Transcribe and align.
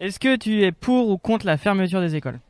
Est-ce 0.00 0.18
que 0.18 0.36
tu 0.36 0.62
es 0.62 0.72
pour 0.72 1.08
ou 1.08 1.18
contre 1.18 1.46
la 1.46 1.56
fermeture 1.56 2.00
des 2.00 2.16
écoles? 2.16 2.40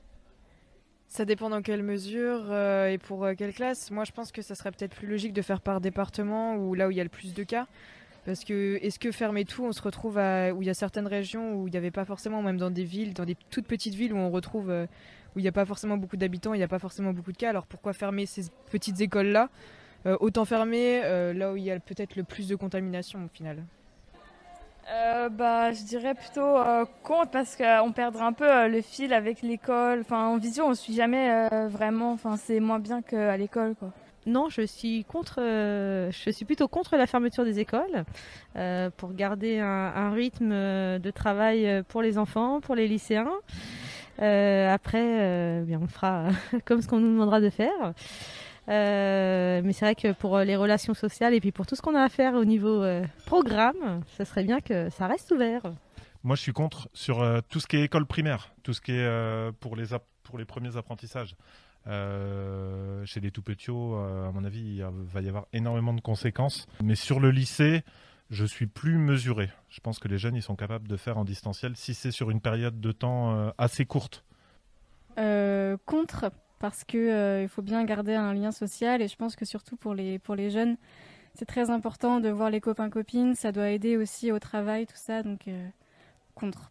Ça 1.08 1.26
dépend 1.26 1.50
dans 1.50 1.60
quelle 1.60 1.82
mesure 1.82 2.44
euh, 2.48 2.88
et 2.88 2.96
pour 2.96 3.26
euh, 3.26 3.34
quelle 3.36 3.52
classe. 3.52 3.90
Moi, 3.90 4.04
je 4.04 4.12
pense 4.12 4.32
que 4.32 4.40
ça 4.40 4.54
serait 4.54 4.70
peut-être 4.70 4.94
plus 4.94 5.06
logique 5.06 5.34
de 5.34 5.42
faire 5.42 5.60
par 5.60 5.82
département 5.82 6.56
ou 6.56 6.74
là 6.74 6.88
où 6.88 6.90
il 6.90 6.96
y 6.96 7.00
a 7.00 7.04
le 7.04 7.10
plus 7.10 7.34
de 7.34 7.42
cas. 7.42 7.66
Parce 8.24 8.44
que 8.44 8.78
est-ce 8.80 8.98
que 8.98 9.12
fermer 9.12 9.44
tout, 9.44 9.64
on 9.64 9.72
se 9.72 9.82
retrouve 9.82 10.16
où 10.16 10.62
il 10.62 10.64
y 10.64 10.70
a 10.70 10.74
certaines 10.74 11.06
régions 11.06 11.54
où 11.54 11.68
il 11.68 11.72
n'y 11.72 11.76
avait 11.76 11.90
pas 11.90 12.06
forcément, 12.06 12.40
même 12.40 12.56
dans 12.56 12.70
des 12.70 12.84
villes, 12.84 13.12
dans 13.12 13.26
des 13.26 13.36
toutes 13.50 13.66
petites 13.66 13.94
villes 13.94 14.14
où 14.14 14.16
on 14.16 14.30
retrouve 14.30 14.70
euh, 14.70 14.86
où 15.36 15.40
il 15.40 15.42
n'y 15.42 15.48
a 15.48 15.52
pas 15.52 15.66
forcément 15.66 15.98
beaucoup 15.98 16.16
d'habitants, 16.16 16.54
il 16.54 16.58
n'y 16.58 16.64
a 16.64 16.68
pas 16.68 16.78
forcément 16.78 17.12
beaucoup 17.12 17.32
de 17.32 17.36
cas. 17.36 17.50
Alors 17.50 17.66
pourquoi 17.66 17.92
fermer 17.92 18.24
ces 18.24 18.44
petites 18.70 19.02
écoles-là? 19.02 19.50
Euh, 20.06 20.16
Autant 20.20 20.46
fermer 20.46 21.02
là 21.34 21.52
où 21.52 21.58
il 21.58 21.64
y 21.64 21.70
a 21.70 21.78
peut-être 21.78 22.16
le 22.16 22.22
plus 22.22 22.48
de 22.48 22.54
contamination 22.54 23.22
au 23.22 23.28
final. 23.28 23.62
Euh, 24.90 25.28
bah, 25.28 25.72
je 25.72 25.82
dirais 25.84 26.14
plutôt 26.14 26.40
euh, 26.58 26.84
contre 27.02 27.30
parce 27.30 27.56
qu'on 27.56 27.92
perdrait 27.92 28.24
un 28.24 28.32
peu 28.32 28.50
euh, 28.50 28.68
le 28.68 28.82
fil 28.82 29.12
avec 29.12 29.42
l'école. 29.42 30.00
Enfin, 30.00 30.26
en 30.26 30.38
visio, 30.38 30.64
on 30.64 30.74
suit 30.74 30.94
jamais 30.94 31.48
vraiment. 31.68 32.12
Enfin, 32.12 32.36
c'est 32.36 32.60
moins 32.60 32.78
bien 32.78 33.02
qu'à 33.02 33.36
l'école, 33.36 33.74
quoi. 33.74 33.92
Non, 34.24 34.48
je 34.48 34.62
suis 34.62 35.04
contre. 35.04 35.40
je 35.40 36.30
suis 36.30 36.44
plutôt 36.44 36.68
contre 36.68 36.96
la 36.96 37.06
fermeture 37.06 37.44
des 37.44 37.58
écoles 37.58 38.04
pour 38.96 39.14
garder 39.14 39.58
un, 39.58 39.66
un 39.66 40.12
rythme 40.12 40.50
de 40.50 41.10
travail 41.10 41.82
pour 41.88 42.02
les 42.02 42.18
enfants, 42.18 42.60
pour 42.60 42.76
les 42.76 42.86
lycéens. 42.86 43.32
Après, 44.18 45.20
euh, 45.20 45.62
bien, 45.64 45.80
on 45.82 45.86
fera 45.86 46.28
comme 46.64 46.82
ce 46.82 46.88
qu'on 46.88 47.00
nous 47.00 47.12
demandera 47.12 47.40
de 47.40 47.50
faire. 47.50 47.94
Euh, 48.68 49.60
mais 49.64 49.72
c'est 49.72 49.84
vrai 49.84 49.94
que 49.94 50.12
pour 50.12 50.38
les 50.38 50.56
relations 50.56 50.94
sociales 50.94 51.34
et 51.34 51.40
puis 51.40 51.52
pour 51.52 51.66
tout 51.66 51.74
ce 51.74 51.82
qu'on 51.82 51.94
a 51.94 52.02
à 52.02 52.08
faire 52.08 52.34
au 52.34 52.44
niveau 52.44 52.82
euh, 52.82 53.04
programme, 53.26 54.02
ça 54.16 54.24
serait 54.24 54.44
bien 54.44 54.60
que 54.60 54.88
ça 54.90 55.06
reste 55.06 55.32
ouvert. 55.32 55.62
Moi, 56.22 56.36
je 56.36 56.42
suis 56.42 56.52
contre 56.52 56.88
sur 56.92 57.20
euh, 57.20 57.40
tout 57.48 57.58
ce 57.58 57.66
qui 57.66 57.76
est 57.76 57.82
école 57.84 58.06
primaire, 58.06 58.54
tout 58.62 58.72
ce 58.72 58.80
qui 58.80 58.92
est 58.92 59.04
euh, 59.04 59.50
pour, 59.58 59.74
les 59.74 59.86
pour 60.22 60.38
les 60.38 60.44
premiers 60.44 60.76
apprentissages. 60.76 61.34
Euh, 61.88 63.04
chez 63.04 63.18
les 63.18 63.32
tout 63.32 63.42
petits, 63.42 63.70
euh, 63.70 64.28
à 64.28 64.32
mon 64.32 64.44
avis, 64.44 64.76
il 64.76 64.84
va 64.84 65.20
y 65.20 65.28
avoir 65.28 65.46
énormément 65.52 65.92
de 65.92 66.00
conséquences. 66.00 66.66
Mais 66.82 66.94
sur 66.94 67.18
le 67.18 67.32
lycée, 67.32 67.82
je 68.30 68.44
suis 68.44 68.66
plus 68.66 68.98
mesuré. 68.98 69.50
Je 69.68 69.80
pense 69.80 69.98
que 69.98 70.06
les 70.06 70.18
jeunes, 70.18 70.36
ils 70.36 70.42
sont 70.42 70.56
capables 70.56 70.86
de 70.86 70.96
faire 70.96 71.18
en 71.18 71.24
distanciel 71.24 71.76
si 71.76 71.94
c'est 71.94 72.12
sur 72.12 72.30
une 72.30 72.40
période 72.40 72.80
de 72.80 72.92
temps 72.92 73.34
euh, 73.34 73.50
assez 73.58 73.84
courte. 73.84 74.24
Euh, 75.18 75.76
contre 75.84 76.30
parce 76.62 76.84
que 76.84 76.96
euh, 76.96 77.42
il 77.42 77.48
faut 77.48 77.60
bien 77.60 77.84
garder 77.84 78.14
un 78.14 78.32
lien 78.32 78.52
social 78.52 79.02
et 79.02 79.08
je 79.08 79.16
pense 79.16 79.36
que 79.36 79.44
surtout 79.44 79.76
pour 79.76 79.94
les 79.94 80.18
pour 80.20 80.34
les 80.36 80.48
jeunes, 80.48 80.76
c'est 81.34 81.44
très 81.44 81.70
important 81.70 82.20
de 82.20 82.30
voir 82.30 82.48
les 82.50 82.60
copains 82.60 82.88
copines. 82.88 83.34
Ça 83.34 83.52
doit 83.52 83.68
aider 83.68 83.96
aussi 83.98 84.32
au 84.32 84.38
travail, 84.38 84.86
tout 84.86 84.96
ça. 84.96 85.22
Donc 85.22 85.48
euh, 85.48 85.68
contre. 86.34 86.70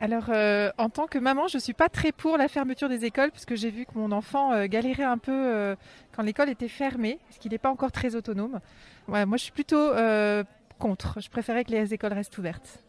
Alors, 0.00 0.24
euh, 0.30 0.72
en 0.78 0.88
tant 0.90 1.06
que 1.06 1.18
maman, 1.20 1.46
je 1.46 1.58
suis 1.58 1.74
pas 1.74 1.88
très 1.88 2.10
pour 2.10 2.36
la 2.36 2.48
fermeture 2.48 2.88
des 2.88 3.04
écoles 3.04 3.30
puisque 3.30 3.54
j'ai 3.54 3.70
vu 3.70 3.86
que 3.86 3.92
mon 3.94 4.10
enfant 4.10 4.52
euh, 4.52 4.66
galérait 4.66 5.04
un 5.04 5.18
peu 5.18 5.30
euh, 5.32 5.76
quand 6.10 6.24
l'école 6.24 6.50
était 6.50 6.66
fermée, 6.66 7.20
parce 7.28 7.38
qu'il 7.38 7.52
n'est 7.52 7.58
pas 7.58 7.70
encore 7.70 7.92
très 7.92 8.16
autonome. 8.16 8.58
Ouais, 9.06 9.24
moi, 9.24 9.36
je 9.36 9.44
suis 9.44 9.52
plutôt 9.52 9.76
euh, 9.76 10.42
contre. 10.80 11.20
Je 11.20 11.30
préférais 11.30 11.62
que 11.64 11.70
les 11.70 11.94
écoles 11.94 12.14
restent 12.14 12.36
ouvertes. 12.36 12.80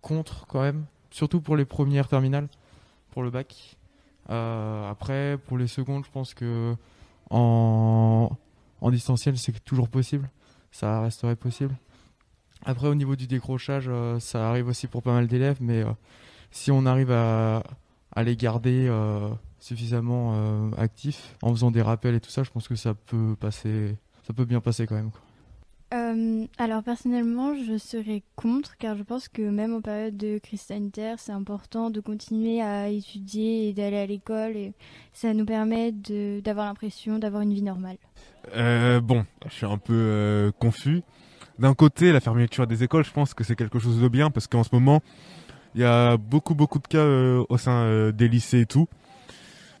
contre 0.00 0.48
quand 0.48 0.62
même, 0.62 0.84
surtout 1.12 1.40
pour 1.40 1.56
les 1.56 1.64
premières 1.64 2.08
terminales, 2.08 2.48
pour 3.12 3.22
le 3.22 3.30
bac. 3.30 3.76
Euh, 4.30 4.90
après, 4.90 5.38
pour 5.46 5.58
les 5.58 5.66
secondes, 5.66 6.04
je 6.04 6.10
pense 6.10 6.34
que 6.34 6.74
en, 7.30 8.30
distanciel, 8.90 9.38
c'est 9.38 9.64
toujours 9.64 9.88
possible. 9.88 10.30
Ça 10.70 11.00
resterait 11.02 11.36
possible. 11.36 11.74
Après, 12.64 12.88
au 12.88 12.94
niveau 12.94 13.16
du 13.16 13.26
décrochage, 13.26 13.86
euh, 13.88 14.18
ça 14.20 14.48
arrive 14.48 14.68
aussi 14.68 14.86
pour 14.86 15.02
pas 15.02 15.12
mal 15.12 15.26
d'élèves, 15.26 15.58
mais 15.60 15.82
euh, 15.82 15.90
si 16.50 16.70
on 16.70 16.86
arrive 16.86 17.10
à, 17.10 17.62
les 18.22 18.36
garder 18.36 18.92
suffisamment 19.58 20.70
actifs 20.76 21.34
en 21.40 21.50
faisant 21.50 21.70
des 21.70 21.80
rappels 21.80 22.14
et 22.14 22.20
tout 22.20 22.30
ça, 22.30 22.42
je 22.42 22.50
pense 22.50 22.68
que 22.68 22.76
ça 22.76 22.92
peut 22.92 23.34
passer, 23.40 23.96
ça 24.26 24.34
peut 24.34 24.44
bien 24.44 24.60
passer 24.60 24.86
quand 24.86 24.96
même. 24.96 25.10
quoi. 25.10 25.20
Euh, 25.92 26.46
alors 26.56 26.82
personnellement, 26.82 27.54
je 27.54 27.76
serais 27.76 28.22
contre 28.34 28.76
car 28.78 28.96
je 28.96 29.02
pense 29.02 29.28
que 29.28 29.42
même 29.42 29.74
en 29.74 29.82
période 29.82 30.16
de 30.16 30.38
crise 30.38 30.62
sanitaire, 30.62 31.18
c'est 31.18 31.32
important 31.32 31.90
de 31.90 32.00
continuer 32.00 32.62
à 32.62 32.88
étudier 32.88 33.68
et 33.68 33.72
d'aller 33.74 33.98
à 33.98 34.06
l'école 34.06 34.56
et 34.56 34.72
ça 35.12 35.34
nous 35.34 35.44
permet 35.44 35.92
d'avoir 35.92 36.66
l'impression 36.66 37.18
d'avoir 37.18 37.42
une 37.42 37.52
vie 37.52 37.62
normale. 37.62 37.98
Euh, 38.56 39.00
bon, 39.00 39.26
je 39.46 39.52
suis 39.52 39.66
un 39.66 39.76
peu 39.76 39.92
euh, 39.92 40.50
confus. 40.58 41.02
D'un 41.58 41.74
côté, 41.74 42.10
la 42.10 42.20
fermeture 42.20 42.66
des 42.66 42.82
écoles, 42.82 43.04
je 43.04 43.12
pense 43.12 43.34
que 43.34 43.44
c'est 43.44 43.56
quelque 43.56 43.78
chose 43.78 44.00
de 44.00 44.08
bien 44.08 44.30
parce 44.30 44.46
qu'en 44.46 44.64
ce 44.64 44.70
moment, 44.72 45.02
il 45.74 45.82
y 45.82 45.84
a 45.84 46.16
beaucoup 46.16 46.54
beaucoup 46.54 46.78
de 46.78 46.86
cas 46.86 47.04
au 47.06 47.58
sein 47.58 48.10
des 48.12 48.28
lycées 48.28 48.60
et 48.60 48.66
tout. 48.66 48.88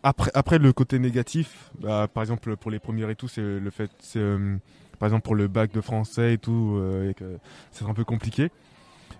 Après, 0.02 0.30
après 0.34 0.58
le 0.58 0.72
côté 0.72 0.98
négatif, 0.98 1.70
bah, 1.80 2.06
par 2.12 2.22
exemple 2.22 2.56
pour 2.56 2.70
les 2.70 2.80
premières 2.80 3.08
et 3.08 3.14
tout, 3.14 3.28
c'est 3.28 3.40
le 3.40 3.70
fait, 3.70 3.90
c'est 4.00 4.20
par 5.02 5.08
exemple 5.08 5.24
pour 5.24 5.34
le 5.34 5.48
bac 5.48 5.72
de 5.72 5.80
français 5.80 6.34
et 6.34 6.38
tout, 6.38 6.76
euh, 6.76 7.12
c'est 7.72 7.84
un 7.84 7.92
peu 7.92 8.04
compliqué. 8.04 8.52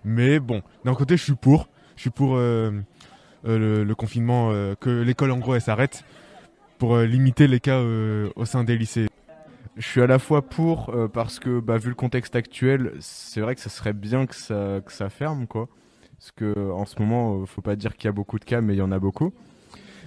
Mais 0.05 0.39
bon, 0.39 0.63
d'un 0.85 0.95
côté, 0.95 1.17
je 1.17 1.25
suis 1.25 1.35
pour, 1.35 1.67
je 1.97 2.03
suis 2.03 2.11
pour 2.11 2.37
euh, 2.37 2.71
euh, 3.49 3.85
le, 3.85 3.95
confinement, 3.97 4.51
euh, 4.53 4.77
que 4.79 4.91
l'école 4.91 5.33
en 5.33 5.39
gros 5.39 5.57
elle 5.57 5.61
s'arrête 5.61 6.05
pour 6.79 6.95
euh, 6.95 7.05
limiter 7.05 7.49
les 7.49 7.59
cas 7.59 7.81
euh, 7.81 8.31
au 8.37 8.45
sein 8.45 8.63
des 8.63 8.79
lycées. 8.79 9.09
Je 9.77 9.85
suis 9.85 10.01
à 10.01 10.07
la 10.07 10.21
fois 10.21 10.43
pour 10.43 10.91
euh, 10.91 11.09
parce 11.09 11.41
que 11.41 11.59
bah, 11.59 11.79
vu 11.79 11.89
le 11.89 11.97
contexte 11.97 12.37
actuel, 12.37 12.93
c'est 13.01 13.41
vrai 13.41 13.57
que 13.57 13.61
ça 13.61 13.69
serait 13.69 13.93
bien 13.93 14.27
que 14.27 14.37
ça 14.37 14.83
que 14.87 14.93
ça 14.93 15.11
ferme 15.11 15.49
quoi. 15.49 15.69
Parce 16.17 16.31
que 16.31 16.71
en 16.71 16.85
ce 16.85 16.95
moment, 17.01 17.41
euh, 17.41 17.45
faut 17.45 17.61
pas 17.61 17.75
dire 17.75 17.97
qu'il 17.97 18.05
y 18.05 18.09
a 18.09 18.13
beaucoup 18.13 18.39
de 18.39 18.45
cas, 18.45 18.61
mais 18.61 18.75
il 18.75 18.79
y 18.79 18.83
en 18.83 18.93
a 18.93 19.01
beaucoup. 19.01 19.33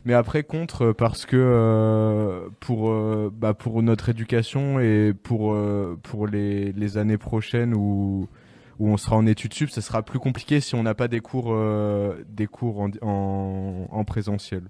Mais 0.06 0.14
après 0.14 0.44
contre 0.44 0.84
euh, 0.84 0.94
parce 0.94 1.26
que 1.26 1.36
euh, 1.36 2.48
pour 2.60 2.92
euh, 2.92 3.32
bah, 3.34 3.54
pour 3.56 3.82
notre 3.82 4.10
éducation 4.10 4.80
et 4.80 5.14
pour 5.14 5.54
euh, 5.54 5.98
pour 6.04 6.28
les, 6.28 6.72
les 6.74 6.98
années 6.98 7.18
prochaines 7.18 7.74
où 7.76 8.28
où 8.78 8.90
on 8.90 8.98
sera 8.98 9.16
en 9.16 9.26
études 9.26 9.54
sup, 9.54 9.70
ça 9.70 9.82
sera 9.82 10.04
plus 10.04 10.20
compliqué 10.20 10.60
si 10.60 10.76
on 10.76 10.84
n'a 10.84 10.94
pas 10.94 11.08
des 11.08 11.22
cours 11.22 11.48
euh, 11.54 12.24
des 12.30 12.46
cours 12.48 12.82
en, 12.82 12.90
en, 13.02 13.88
en 13.90 14.04
présentiel. 14.06 14.64